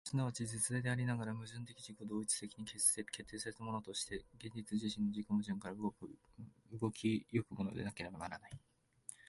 [0.03, 8.51] 即ち実在でありながら、矛盾的自己同一的に決定せられたものとして、現実自身の自己矛盾から動き行くものでなければならない。